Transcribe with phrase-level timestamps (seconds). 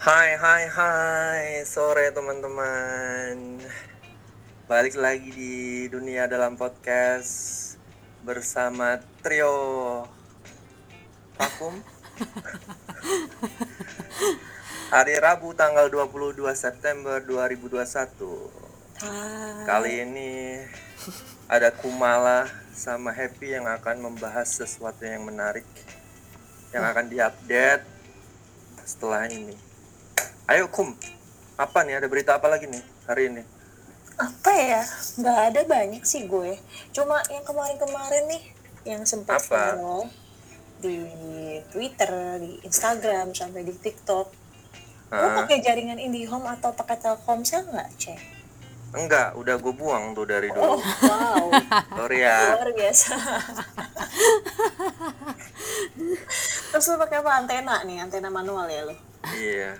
[0.00, 1.60] Hai hai hai.
[1.68, 3.60] Sore teman-teman.
[4.64, 7.76] Balik lagi di dunia dalam podcast
[8.24, 10.08] Bersama trio.
[11.36, 11.84] Vakum?
[14.96, 19.68] Hari Rabu tanggal 22 September 2021 Hai.
[19.68, 20.64] Kali ini
[21.44, 25.68] ada Kumala sama Happy yang akan membahas sesuatu yang menarik
[26.72, 27.84] Yang akan diupdate
[28.88, 29.69] setelah ini
[30.50, 30.98] Ayo Kum,
[31.54, 32.02] apa nih?
[32.02, 33.42] Ada berita apa lagi nih hari ini?
[34.18, 34.82] Apa ya?
[35.14, 36.58] Nggak ada banyak sih gue.
[36.90, 38.42] Cuma yang kemarin-kemarin nih,
[38.82, 39.78] yang sempat Apa?
[39.78, 40.10] viral
[40.82, 40.96] di
[41.70, 42.10] Twitter,
[42.42, 44.26] di Instagram, sampai di TikTok.
[45.10, 48.20] Lo pakai jaringan IndiHome atau pakai Telkomsel nggak, Cek?
[48.90, 50.82] Enggak, udah gue buang tuh dari Oh, dulu.
[50.82, 51.46] wow.
[52.02, 52.58] Sorry ya.
[52.58, 53.14] Luar biasa.
[56.74, 57.30] Terus lo pakai apa?
[57.38, 58.94] Antena nih, antena manual ya lo?
[59.30, 59.78] Iya.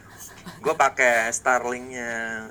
[0.61, 2.49] Gue pakai Starlinknya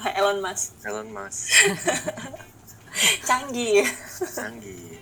[0.00, 0.80] Ah, Elon Musk.
[0.80, 1.52] Elon Musk.
[3.28, 3.84] Canggih.
[4.16, 4.96] Canggih.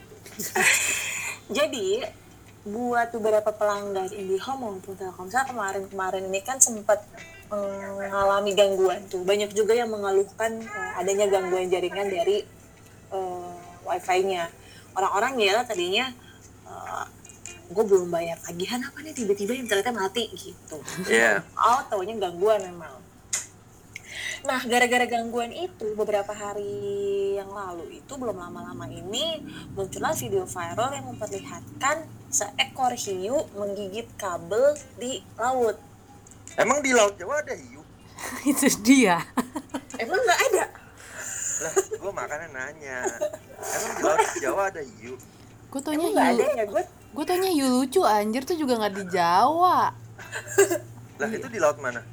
[1.54, 2.02] Jadi
[2.66, 7.06] buat beberapa pelanggan IndiHome maupun Telkomsel kemarin-kemarin ini kan sempat
[7.46, 9.22] mengalami gangguan tuh.
[9.22, 12.42] Banyak juga yang mengeluhkan eh, adanya gangguan jaringan dari
[13.14, 13.54] eh,
[13.86, 14.50] wifi-nya.
[14.98, 16.10] Orang-orang ya tadinya
[17.68, 20.80] gue belum bayar tagihan apa nih tiba-tiba internetnya mati gitu.
[21.08, 21.44] Iya.
[21.68, 22.96] Oh, taunya gangguan memang.
[24.46, 29.42] Nah, gara-gara gangguan itu beberapa hari yang lalu itu belum lama-lama ini
[29.74, 35.76] muncullah video viral yang memperlihatkan seekor hiu menggigit kabel di laut.
[36.54, 37.82] Emang di Laut Jawa ada hiu?
[38.50, 39.22] itu dia
[40.02, 40.64] Emang nggak ada?
[41.58, 42.98] Lah, gue makanya nanya.
[43.58, 45.18] Emang di Laut Jawa ada hiu?
[45.68, 46.84] gue taunya Emang nggak ada Yu ya gue?
[47.12, 49.92] Gue taunya Yu lucu anjir tuh juga nggak di Jawa.
[51.20, 52.04] Lah, itu di laut mana?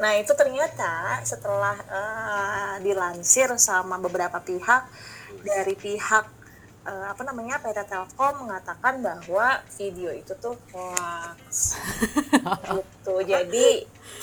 [0.00, 4.88] Nah itu ternyata setelah eh, dilansir sama beberapa pihak
[5.44, 6.24] dari pihak
[6.88, 11.76] eh, apa namanya PT Telkom mengatakan bahwa video itu tuh hoax.
[12.80, 13.14] Gitu.
[13.28, 13.66] Jadi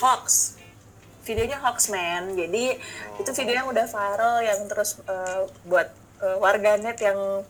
[0.01, 0.57] hoax.
[1.25, 2.79] Videonya hoax man jadi
[3.19, 5.93] itu video yang udah viral yang terus eh, buat
[6.25, 7.45] eh, warganet yang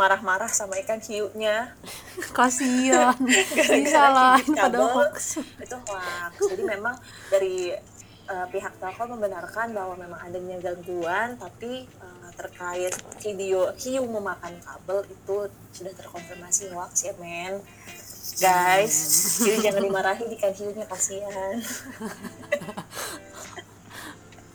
[0.00, 1.76] marah-marah sama ikan hiunya.
[3.56, 6.32] Gara-gara disalahin pada hoax itu hoax.
[6.48, 6.96] Jadi memang
[7.28, 7.76] dari
[8.32, 15.04] uh, pihak Telkom membenarkan bahwa memang adanya gangguan tapi uh, terkait video hiu memakan kabel
[15.10, 15.36] itu
[15.76, 17.60] sudah terkonfirmasi hoax ya men.
[18.40, 18.96] Guys
[19.44, 21.60] jadi jangan dimarahi ikan hiunya kasihan.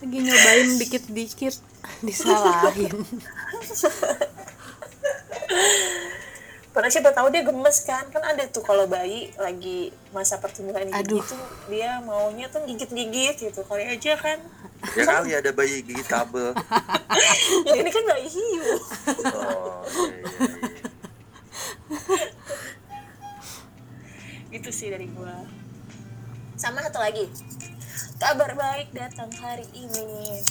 [0.01, 1.55] Lagi nyobain dikit-dikit
[2.01, 3.05] disalahin
[6.75, 8.03] Padahal siapa tahu dia gemes kan.
[8.11, 11.23] Kan ada tuh kalau bayi lagi masa pertumbuhan gigi Aduh.
[11.23, 11.39] tuh
[11.71, 13.63] dia maunya tuh gigit-gigit gitu.
[13.63, 14.43] Kali aja kan.
[14.99, 16.51] Ya kali ada bayi gigit kabel.
[17.63, 18.75] ya ini kan bayi hiu.
[19.23, 20.75] Oh, iya, iya, iya.
[24.59, 25.47] itu sih dari gua.
[26.59, 27.31] Sama satu lagi.
[28.19, 30.43] Kabar baik datang hari ini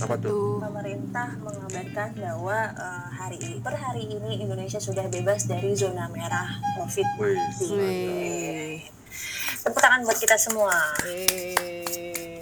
[0.00, 0.56] Apa tuh?
[0.64, 6.56] pemerintah mengabarkan bahwa eh, hari ini per hari ini Indonesia sudah bebas dari zona merah
[6.80, 7.04] covid.
[7.20, 7.36] Wih,
[7.76, 8.80] Wih.
[9.60, 10.72] tepuk tangan buat kita semua.
[11.04, 12.40] Eh,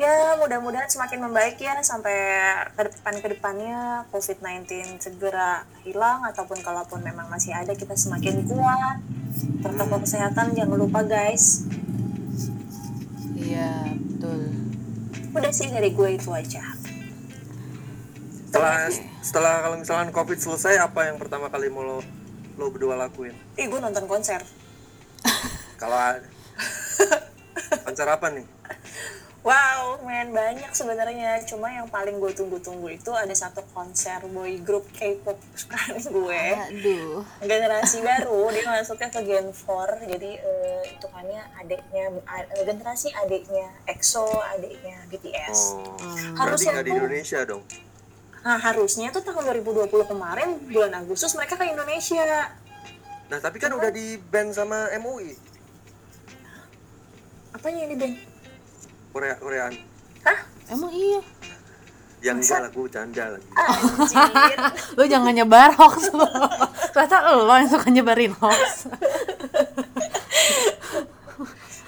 [0.00, 2.16] ya mudah-mudahan semakin membaik ya sampai
[2.72, 9.04] ke depan ke depannya COVID-19 segera hilang ataupun kalaupun memang masih ada kita semakin kuat.
[9.60, 11.68] Protokol kesehatan jangan lupa guys.
[13.36, 14.63] Iya betul
[15.34, 16.62] udah sih dari gue itu aja
[18.54, 18.86] Setelah
[19.18, 21.98] setelah kalau misalkan Covid selesai apa yang pertama kali mau lo
[22.54, 23.34] lo berdua lakuin?
[23.58, 24.38] ih gue nonton konser
[25.74, 25.98] Kalau
[27.86, 28.46] konser apa nih?
[29.44, 31.36] Wow, men banyak sebenarnya.
[31.44, 36.44] Cuma yang paling gue tunggu-tunggu itu ada satu konser boy group K-pop kesukaan gue.
[36.64, 40.08] aduh Generasi baru, dia masuknya ke Gen 4.
[40.08, 45.58] Jadi eh, itu kannya adiknya, a- eh, generasi adiknya EXO, adiknya BTS.
[45.76, 46.32] Oh, Hmm.
[46.34, 47.62] berarti Harusnya nggak di Indonesia dong?
[48.40, 52.48] Nah harusnya tuh tahun 2020 kemarin, bulan Agustus mereka ke Indonesia.
[53.28, 55.32] Nah tapi kan udah di ban sama MUI
[57.52, 58.12] Apanya ini, Ben?
[59.14, 59.74] Korea Koreaan.
[60.26, 60.38] Hah?
[60.74, 61.22] emang iya.
[62.24, 63.48] Yang enggak lah, gue canda lagi.
[63.54, 64.58] Anjir.
[64.98, 66.26] lo jangan nyebar hoax lo
[66.90, 68.88] ternyata lo yang suka nyebarin hoax.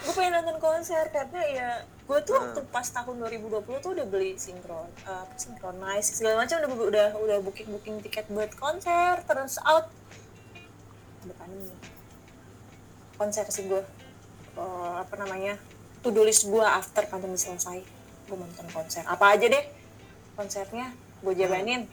[0.06, 4.38] Gue pengen nonton konser karena ya gue tuh waktu pas tahun 2020 tuh udah beli
[4.38, 9.58] sinkron eh, apa synchronize segala macam udah udah udah booking booking tiket buat konser terus
[9.66, 9.90] out.
[11.26, 11.74] Ada pandemi
[13.18, 13.82] konser sih gue
[15.00, 15.56] apa namanya
[16.06, 17.82] to do list gue after pandemi selesai.
[18.30, 19.02] Gue nonton konser.
[19.02, 19.64] Apa aja deh
[20.36, 20.92] konsernya
[21.24, 21.88] gue jabanin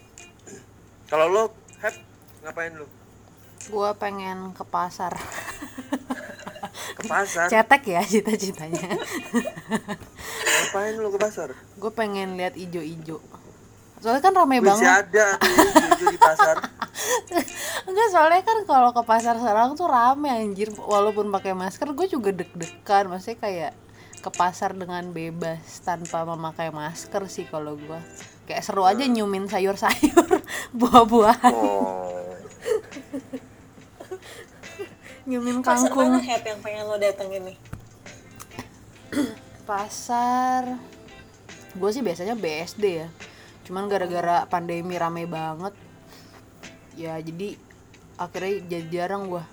[1.07, 1.43] Kalau lo
[1.81, 1.95] Hep
[2.43, 2.85] ngapain lu?
[3.63, 5.15] gue pengen ke pasar.
[6.93, 7.47] Ke pasar.
[7.49, 8.85] cetek ya cita-citanya.
[10.53, 11.49] Ngapain lu ke pasar?
[11.55, 13.17] gue pengen lihat ijo-ijo.
[14.03, 15.07] Soalnya kan ramai Wih, si banget.
[15.07, 16.55] ada tuh jujur di pasar.
[17.87, 20.69] enggak soalnya kan kalau ke pasar sekarang tuh rame anjir.
[20.75, 23.07] Walaupun pakai masker gue juga deg-degan.
[23.07, 23.71] Maksudnya kayak
[24.23, 27.99] ke pasar dengan bebas tanpa memakai masker sih kalau gue
[28.47, 30.39] kayak seru aja nyumin sayur-sayur
[30.79, 31.51] buah-buahan.
[31.51, 32.23] Oh.
[35.27, 36.15] nyumin pasar kangkung.
[36.15, 37.57] mana Hep yang pengen lo datengin nih.
[39.69, 40.79] Pasar.
[41.75, 43.07] Gue sih biasanya BSD ya.
[43.67, 45.75] Cuman gara-gara pandemi rame banget
[46.93, 47.57] ya jadi
[48.21, 49.43] akhirnya jadi jarang gue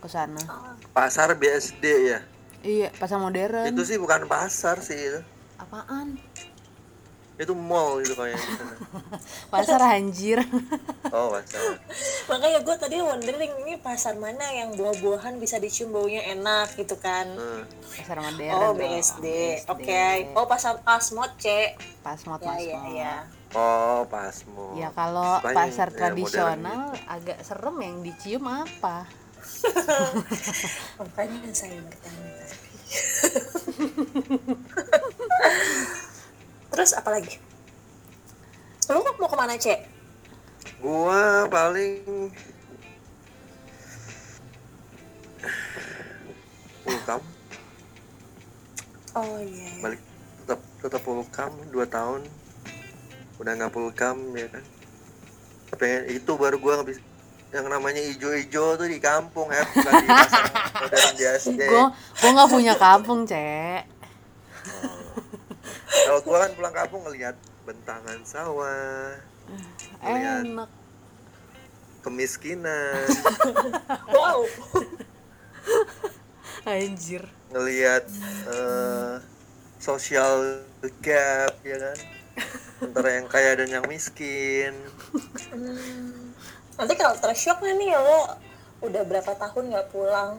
[0.00, 0.40] ke sana.
[0.92, 2.20] Pasar BSD ya.
[2.60, 5.20] Iya pasar modern Itu sih bukan pasar sih itu.
[5.56, 6.18] apaan
[7.36, 8.74] Itu mall gitu kayaknya di sana.
[9.54, 10.42] pasar anjir
[11.14, 11.78] Oh, pasar.
[12.26, 17.30] makanya gue tadi wondering ini pasar mana yang buah-buahan bisa dicium baunya enak gitu kan
[17.30, 17.62] Hmm.
[17.94, 19.70] pasar modern oh BSD BSD.
[19.70, 20.02] oke
[20.34, 23.14] oh pasar Asmod C pasmod ya ya pasmod ya
[23.50, 24.76] Oh, pasmo.
[24.76, 29.08] ya kalau pasar yang tradisional agak serem yang dicium apa
[30.98, 32.70] makanya saya bertanya tadi.
[36.74, 37.40] Terus apa lagi?
[38.88, 39.80] Lu mau ke mana cek?
[40.80, 42.30] Gua paling
[46.86, 47.20] Pulkam
[49.18, 50.00] oh iya balik
[50.44, 52.22] tetap tetap pulkam 2 tahun.
[53.38, 54.64] Udah nggak pulkam ya kan?
[55.78, 57.02] Pengen itu baru gua nggak bisa
[57.48, 60.44] yang namanya ijo-ijo tuh di kampung ya bukan di pasar
[60.84, 63.84] modern biasa gue gue nggak punya kampung cek.
[65.88, 69.16] Kalau gua kan pulang kampung ngelihat bentangan sawah
[70.04, 70.44] Lihat.
[70.44, 70.70] enak.
[72.04, 73.08] kemiskinan.
[74.14, 74.44] Wow.
[76.64, 77.28] Anjir.
[77.52, 78.04] Ngelihat
[78.48, 79.14] eh,
[79.80, 80.64] social
[81.04, 81.98] gap ya kan?
[82.78, 84.72] Antara yang kaya dan yang miskin
[86.78, 88.38] Nanti kalau tershock nih lo
[88.86, 90.38] udah berapa tahun nggak pulang?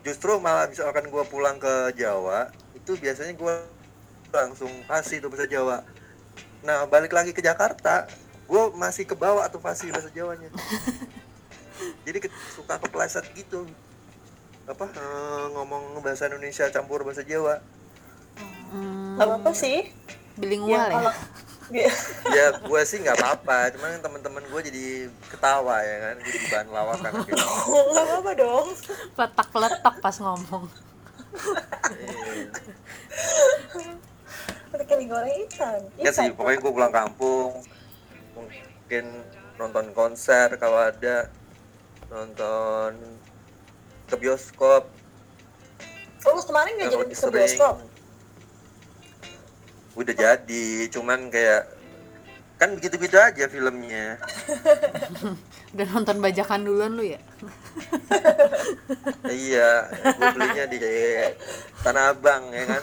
[0.00, 3.60] Justru malah misalkan gua pulang ke Jawa itu biasanya gua
[4.32, 5.84] langsung fasih tuh bahasa Jawa.
[6.64, 8.08] Nah balik lagi ke Jakarta
[8.48, 10.48] gua masih ke bawah tuh fasih bahasa Jawanya.
[12.08, 13.68] Jadi ke- suka kepleset gitu.
[14.64, 17.60] Apa eh, ngomong bahasa Indonesia campur bahasa Jawa.
[18.72, 19.92] Hmm, nggak apa-apa sih.
[20.40, 21.04] Bilingual ya?
[21.04, 21.12] kalau.
[21.72, 23.74] ya gue sih nggak apa-apa.
[23.74, 24.86] Cuman teman-teman gue jadi
[25.32, 26.16] ketawa ya kan?
[26.22, 27.42] Jadi bahan lawakan gitu
[27.92, 28.66] nggak apa-apa dong.
[29.18, 30.64] Letak letak pas ngomong.
[33.76, 33.94] Iya.
[34.76, 35.80] pakai digoreng ikan.
[35.98, 37.64] Ya sih pokoknya gue pulang kampung
[38.36, 39.04] mungkin
[39.56, 41.32] nonton konser kalau ada
[42.12, 42.92] nonton
[44.06, 44.86] ke bioskop.
[46.26, 47.95] Oh kemarin nggak yang jadi ke sering bioskop
[49.96, 51.72] udah jadi cuman kayak
[52.56, 54.16] kan begitu-begitu aja filmnya.
[55.76, 57.20] Udah nonton bajakan duluan lu ya?
[59.26, 60.78] Iya gue belinya di
[61.84, 62.82] Tanah Abang ya kan?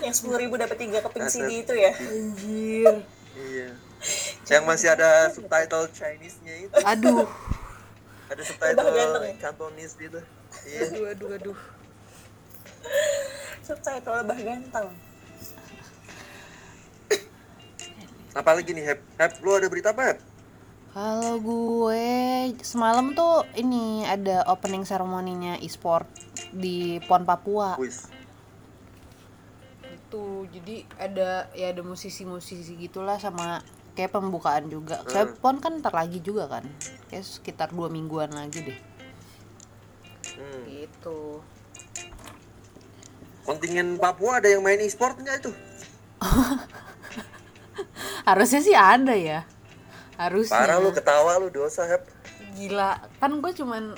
[0.00, 1.44] Yang sepuluh ribu dapat tiga keping Aset.
[1.44, 1.92] CD itu ya?
[1.92, 2.94] Anjir.
[3.36, 3.68] Iya.
[4.48, 6.78] Yang masih ada subtitle Chinese-nya itu.
[6.80, 7.28] Aduh.
[8.32, 9.36] Ada subtitle ganteng.
[9.36, 10.20] Cantonese gitu.
[10.64, 10.80] Iya.
[10.88, 11.58] Aduh aduh aduh.
[13.60, 14.88] Subtitle lebah ganteng
[18.36, 20.18] apalagi nih Hep Hep lu ada berita apa Hep
[20.96, 22.08] Kalau gue
[22.64, 26.08] semalam tuh ini ada opening seremoninya e-sport
[26.56, 27.76] di PON Papua.
[27.76, 28.08] Wis
[29.84, 33.60] Itu jadi ada ya ada musisi-musisi gitulah sama
[33.92, 35.04] kayak pembukaan juga.
[35.04, 36.64] Kayak PON kan ntar lagi juga kan.
[37.12, 38.78] Kayak sekitar dua mingguan lagi deh.
[40.40, 40.60] hmm.
[40.64, 41.44] Gitu.
[43.46, 45.54] kontingen Papua ada yang main e-sportnya itu
[48.26, 49.46] Harusnya sih ada ya.
[50.18, 50.58] Harusnya.
[50.58, 52.08] parah lu ketawa lu dosa Hep
[52.56, 53.92] Gila, kan gue cuman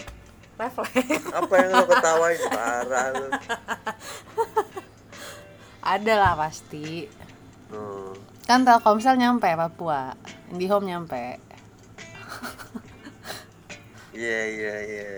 [0.58, 1.22] refleks.
[1.30, 3.26] apa yang lu ketawain parah lu
[5.78, 7.06] ada lah pasti.
[7.70, 8.12] hmm.
[8.44, 10.12] Kan Telkomsel nyampe Papua.
[10.50, 11.38] IndiHome nyampe.
[14.18, 15.08] iya iya iya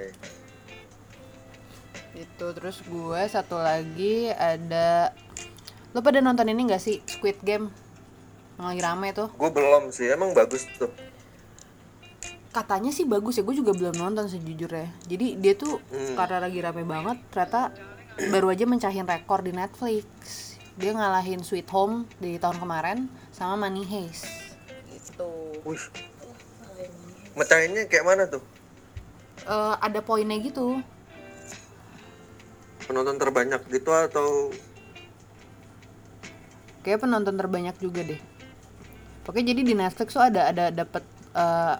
[2.12, 5.16] itu terus gue satu lagi ada
[5.96, 7.72] lo pada nonton ini gak sih Squid Game
[8.66, 9.28] lagi rame tuh.
[9.32, 10.90] Gue belum sih emang bagus tuh.
[12.50, 14.90] Katanya sih bagus ya gue juga belum nonton sejujurnya.
[15.06, 16.18] Jadi dia tuh Hmm.
[16.18, 17.70] karena lagi rame banget ternyata
[18.28, 20.04] baru aja mencahin rekor di Netflix.
[20.74, 24.26] Dia ngalahin Sweet Home di tahun kemarin sama Money Heist.
[24.90, 25.30] Gitu.
[25.62, 25.84] Wih,
[27.38, 28.42] mecahinnya kayak mana tuh?
[29.46, 30.82] Eh, ada poinnya gitu.
[32.84, 34.50] Penonton terbanyak gitu atau?
[36.80, 38.29] Kayak penonton terbanyak juga deh
[39.30, 41.74] Oke jadi di Netflix tuh ada ada dapat eh,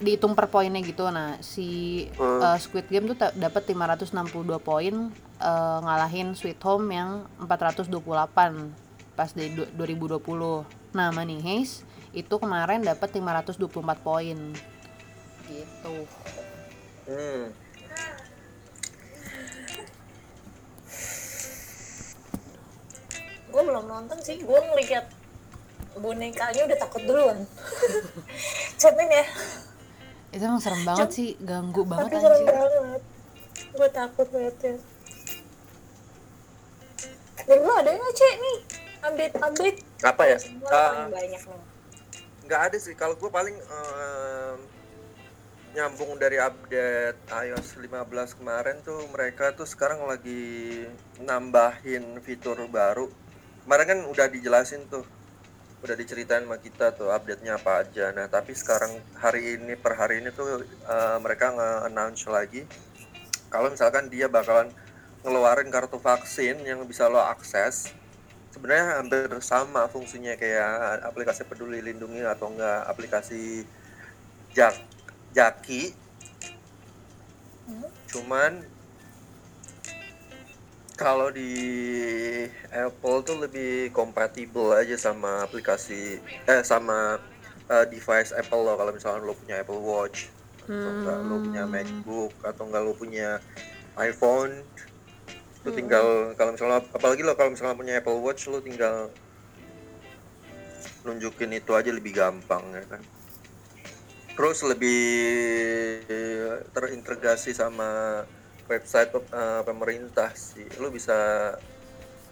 [0.00, 1.04] dihitung per poinnya gitu.
[1.06, 1.68] Nah si
[2.16, 2.40] Hmm.
[2.40, 4.24] eh, Squid Game tuh dapat 562
[4.58, 4.94] poin
[5.38, 8.72] eh, ngalahin Sweet Home yang 428
[9.12, 13.60] pas di du- 2020 nah Money Heist itu kemarin dapat 524
[14.00, 14.38] poin.
[15.44, 15.94] Gitu.
[17.04, 17.52] Hmm,
[23.46, 25.06] gue belum nonton sih gue ngeliat
[25.98, 27.38] bonekanya udah takut duluan.
[28.80, 29.24] Cemen ya.
[30.34, 32.54] Itu emang serem banget sih ganggu banget tapi serem anjir.
[32.54, 33.02] banget.
[33.74, 34.74] Gue takut banget ya.
[37.44, 38.58] Dan lo ada nggak cek nih?
[39.04, 39.78] Update update.
[40.02, 40.38] Apa ya?
[40.40, 41.62] semua paling banyak nih.
[42.44, 42.94] nggak ada sih.
[42.98, 44.58] Kalau gue paling em,
[45.74, 50.82] nyambung dari update iOS 15 kemarin tuh mereka tuh sekarang lagi
[51.22, 53.06] nambahin fitur baru.
[53.66, 55.06] Kemarin kan udah dijelasin tuh
[55.84, 60.24] udah diceritain sama kita tuh update-nya apa aja nah tapi sekarang hari ini per hari
[60.24, 62.64] ini tuh eh, mereka nge-announce lagi
[63.52, 64.72] kalau misalkan dia bakalan
[65.20, 67.92] ngeluarin kartu vaksin yang bisa lo akses
[68.56, 73.68] sebenarnya hampir sama fungsinya kayak aplikasi peduli lindungi atau enggak aplikasi
[74.56, 74.72] jak
[75.36, 75.92] jaki
[77.64, 77.88] Hmm.
[78.12, 78.60] cuman
[80.94, 81.50] kalau di
[82.70, 87.18] Apple tuh lebih kompatibel aja sama aplikasi eh sama
[87.66, 90.30] eh, device Apple lo kalau misalnya lo punya Apple Watch
[90.64, 93.28] atau enggak lo punya MacBook atau enggak lo punya
[94.00, 94.64] iPhone
[95.64, 99.10] lu tinggal kalau misalnya apalagi lo kalau misalnya punya Apple Watch lo tinggal
[101.04, 103.02] nunjukin itu aja lebih gampang ya kan?
[104.34, 105.02] Terus lebih
[106.74, 108.22] terintegrasi sama
[108.68, 110.64] website eh, pemerintah sih.
[110.80, 111.52] Lu bisa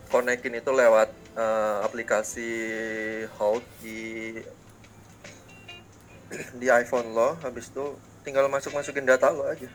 [0.09, 2.51] konekin itu lewat eh, aplikasi
[3.37, 4.37] Hold di
[6.61, 7.37] di iPhone lo.
[7.41, 7.85] Habis itu
[8.25, 9.69] tinggal masuk masukin data lo aja.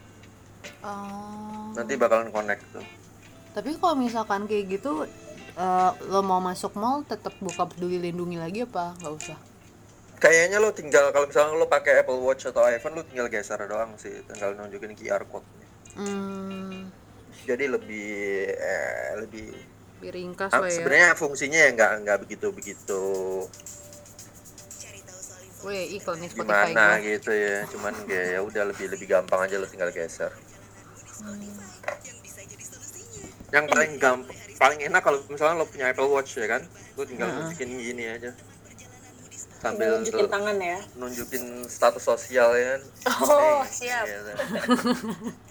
[0.84, 1.72] Oh.
[1.80, 2.84] nanti bakalan connect tuh.
[3.56, 5.06] Tapi kalau misalkan kayak gitu
[5.58, 9.40] eh, lo mau masuk mall tetap buka peduli lindungi lagi apa nggak usah?
[10.18, 13.94] kayaknya lo tinggal kalau misalnya lo pakai Apple Watch atau iPhone lo tinggal geser doang
[14.02, 14.26] sih.
[14.26, 15.46] Tinggal nunjukin QR code
[15.98, 16.94] Hmm,
[17.50, 18.10] jadi lebih
[18.54, 19.50] eh, lebih
[19.98, 20.77] lebih ringkas ah, lah ya.
[20.77, 23.04] sebenarnya fungsinya ya nggak nggak begitu begitu.
[25.66, 27.18] Wih iklan nih Spotify gimana gue.
[27.18, 30.30] gitu ya cuman kayak ya udah lebih lebih gampang aja lo tinggal geser.
[33.50, 36.62] Yang paling gampang paling enak kalau misalnya lo punya Apple Watch ya kan
[36.94, 38.38] lo tinggal nunjukin gini aja.
[39.58, 40.77] Sambil nunjukin tuh tangan ya.
[40.94, 42.82] nunjukin status sosial ya kan.
[43.25, 44.06] Oh Nih, siap.
[44.06, 44.32] gitu.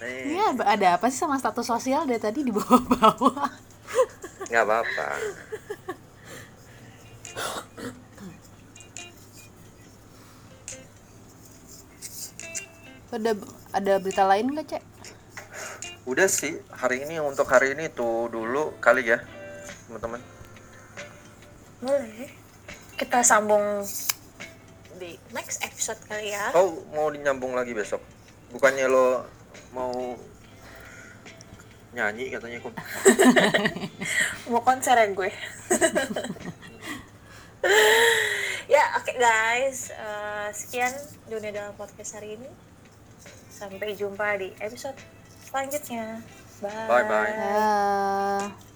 [0.00, 3.48] Ini ada- ada apa sih sama status sosial dari tadi di bawah-bawah?
[4.50, 5.08] nggak apa-apa.
[13.10, 13.34] Ada
[13.74, 14.84] ada berita lain nggak cek?
[16.08, 19.20] udah sih hari ini untuk hari ini tuh dulu kali ya
[19.86, 20.18] teman-teman.
[21.78, 22.26] Boleh.
[22.98, 23.84] Kita sambung
[24.98, 26.50] di next episode kali ya.
[26.56, 28.02] Oh mau dinyambung lagi besok?
[28.50, 29.22] Bukannya lo
[29.70, 30.18] mau
[31.90, 32.74] nyanyi katanya kok
[34.50, 35.30] mau konser ya gue?
[38.70, 39.90] Ya oke guys.
[39.90, 40.94] Eh, sekian
[41.26, 42.46] dunia dalam podcast hari ini.
[43.50, 44.94] Sampai jumpa di episode
[45.42, 46.22] selanjutnya.
[46.62, 46.86] Bye.
[46.86, 47.34] Bye-bye.
[47.34, 48.69] Ah.